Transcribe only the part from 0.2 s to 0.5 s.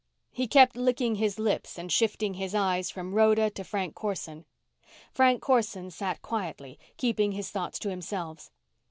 He